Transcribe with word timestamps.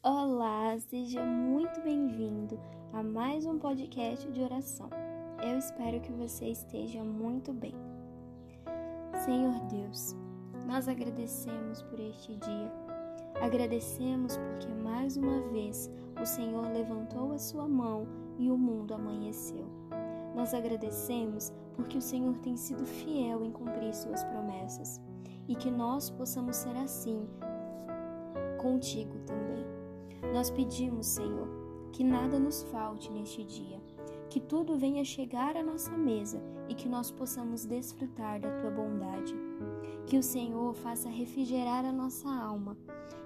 Olá, 0.00 0.78
seja 0.78 1.24
muito 1.24 1.80
bem-vindo 1.80 2.56
a 2.92 3.02
mais 3.02 3.44
um 3.44 3.58
podcast 3.58 4.30
de 4.30 4.40
oração. 4.40 4.88
Eu 5.42 5.58
espero 5.58 6.00
que 6.00 6.12
você 6.12 6.46
esteja 6.46 7.02
muito 7.02 7.52
bem. 7.52 7.74
Senhor 9.24 9.58
Deus, 9.64 10.14
nós 10.68 10.86
agradecemos 10.86 11.82
por 11.82 11.98
este 11.98 12.36
dia. 12.36 12.72
Agradecemos 13.42 14.36
porque 14.36 14.72
mais 14.72 15.16
uma 15.16 15.40
vez 15.48 15.90
o 16.22 16.24
Senhor 16.24 16.72
levantou 16.72 17.32
a 17.32 17.38
sua 17.38 17.66
mão 17.66 18.06
e 18.38 18.52
o 18.52 18.56
mundo 18.56 18.94
amanheceu. 18.94 19.66
Nós 20.32 20.54
agradecemos 20.54 21.52
porque 21.74 21.98
o 21.98 22.02
Senhor 22.02 22.38
tem 22.38 22.56
sido 22.56 22.86
fiel 22.86 23.44
em 23.44 23.50
cumprir 23.50 23.92
suas 23.92 24.22
promessas 24.22 25.00
e 25.48 25.56
que 25.56 25.72
nós 25.72 26.08
possamos 26.08 26.54
ser 26.54 26.76
assim 26.76 27.28
contigo 28.58 29.18
também. 29.26 29.77
Nós 30.32 30.50
pedimos, 30.50 31.06
Senhor, 31.06 31.48
que 31.92 32.04
nada 32.04 32.38
nos 32.38 32.62
falte 32.64 33.10
neste 33.10 33.42
dia, 33.44 33.80
que 34.28 34.40
tudo 34.40 34.76
venha 34.76 35.04
chegar 35.04 35.56
à 35.56 35.62
nossa 35.62 35.96
mesa 35.96 36.42
e 36.68 36.74
que 36.74 36.88
nós 36.88 37.10
possamos 37.10 37.64
desfrutar 37.64 38.40
da 38.40 38.50
tua 38.60 38.70
bondade. 38.70 39.34
Que 40.06 40.18
o 40.18 40.22
Senhor 40.22 40.74
faça 40.74 41.08
refrigerar 41.08 41.84
a 41.84 41.92
nossa 41.92 42.28
alma, 42.28 42.76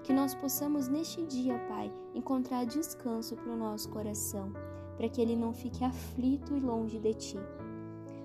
que 0.02 0.12
nós 0.12 0.34
possamos 0.34 0.88
neste 0.88 1.22
dia, 1.24 1.58
Pai, 1.68 1.92
encontrar 2.14 2.64
descanso 2.64 3.36
para 3.36 3.52
o 3.52 3.56
nosso 3.56 3.88
coração, 3.88 4.52
para 4.96 5.08
que 5.08 5.20
ele 5.20 5.36
não 5.36 5.52
fique 5.52 5.84
aflito 5.84 6.56
e 6.56 6.60
longe 6.60 6.98
de 6.98 7.14
ti. 7.14 7.38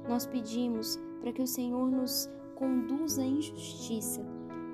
Nós 0.07 0.25
pedimos 0.25 0.99
para 1.19 1.31
que 1.31 1.41
o 1.41 1.47
Senhor 1.47 1.89
nos 1.89 2.29
conduza 2.55 3.23
em 3.23 3.41
justiça, 3.41 4.25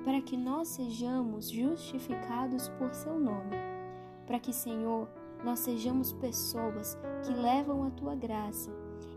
para 0.04 0.20
que 0.20 0.36
nós 0.36 0.68
sejamos 0.68 1.50
justificados 1.50 2.68
por 2.70 2.94
seu 2.94 3.18
nome. 3.18 3.73
Para 4.26 4.38
que, 4.38 4.52
Senhor, 4.52 5.08
nós 5.44 5.60
sejamos 5.60 6.12
pessoas 6.12 6.98
que 7.22 7.32
levam 7.32 7.84
a 7.84 7.90
tua 7.90 8.14
graça 8.14 8.70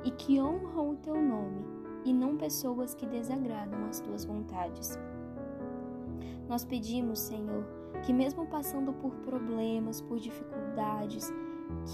e 0.03 0.11
que 0.11 0.41
honram 0.41 0.91
o 0.91 0.95
teu 0.95 1.16
nome, 1.16 1.66
e 2.05 2.14
não 2.14 2.38
pessoas 2.38 2.94
que 2.94 3.05
desagradam 3.05 3.86
as 3.86 3.99
tuas 3.99 4.25
vontades. 4.25 4.97
Nós 6.47 6.64
pedimos, 6.64 7.19
Senhor, 7.19 7.66
que 8.03 8.14
mesmo 8.14 8.45
passando 8.45 8.94
por 8.94 9.11
problemas, 9.17 10.02
por 10.02 10.19
dificuldades, 10.19 11.31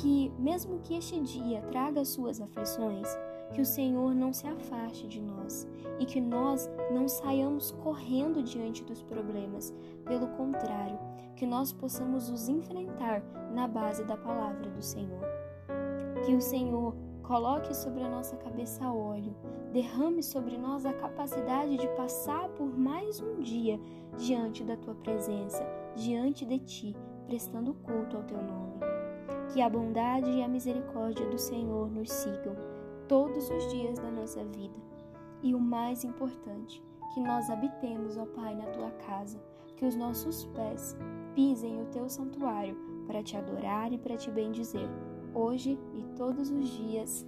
que 0.01 0.31
mesmo 0.37 0.79
que 0.79 0.95
este 0.95 1.19
dia 1.21 1.61
traga 1.63 2.03
suas 2.05 2.41
aflições, 2.41 3.07
que 3.53 3.61
o 3.61 3.65
Senhor 3.65 4.13
não 4.13 4.33
se 4.33 4.47
afaste 4.47 5.07
de 5.07 5.21
nós 5.21 5.67
e 5.99 6.05
que 6.05 6.19
nós 6.19 6.69
não 6.91 7.07
saiamos 7.07 7.71
correndo 7.71 8.41
diante 8.41 8.83
dos 8.83 9.03
problemas. 9.03 9.73
Pelo 10.05 10.27
contrário, 10.29 10.99
que 11.35 11.45
nós 11.45 11.71
possamos 11.71 12.29
os 12.29 12.49
enfrentar 12.49 13.23
na 13.53 13.67
base 13.67 14.03
da 14.03 14.17
palavra 14.17 14.69
do 14.69 14.81
Senhor. 14.81 15.23
Que 16.25 16.35
o 16.35 16.41
Senhor 16.41 16.95
coloque 17.21 17.75
sobre 17.75 18.03
a 18.03 18.09
nossa 18.09 18.35
cabeça 18.37 18.91
óleo, 18.91 19.35
derrame 19.71 20.21
sobre 20.21 20.57
nós 20.57 20.85
a 20.85 20.93
capacidade 20.93 21.77
de 21.77 21.87
passar 21.95 22.49
por 22.49 22.77
mais 22.77 23.21
um 23.21 23.39
dia 23.39 23.79
diante 24.17 24.63
da 24.63 24.75
tua 24.75 24.95
presença, 24.95 25.65
diante 25.95 26.45
de 26.45 26.59
ti, 26.59 26.95
prestando 27.25 27.73
culto 27.73 28.17
ao 28.17 28.23
teu 28.23 28.41
nome. 28.41 29.02
Que 29.53 29.61
a 29.61 29.69
bondade 29.69 30.31
e 30.31 30.41
a 30.41 30.47
misericórdia 30.47 31.29
do 31.29 31.37
Senhor 31.37 31.87
nos 31.91 32.11
sigam 32.11 32.55
todos 33.07 33.51
os 33.51 33.71
dias 33.71 33.99
da 33.99 34.09
nossa 34.09 34.43
vida. 34.45 34.79
E 35.43 35.53
o 35.53 35.59
mais 35.59 36.03
importante, 36.03 36.83
que 37.13 37.19
nós 37.19 37.51
habitemos, 37.51 38.17
ó 38.17 38.25
Pai, 38.25 38.55
na 38.55 38.65
tua 38.71 38.89
casa, 39.05 39.39
que 39.75 39.85
os 39.85 39.95
nossos 39.95 40.45
pés 40.45 40.97
pisem 41.35 41.79
o 41.79 41.85
teu 41.85 42.09
santuário 42.09 42.75
para 43.05 43.21
te 43.21 43.37
adorar 43.37 43.93
e 43.93 43.99
para 43.99 44.17
te 44.17 44.31
bendizer, 44.31 44.89
hoje 45.35 45.79
e 45.93 46.03
todos 46.15 46.49
os 46.49 46.69
dias. 46.69 47.23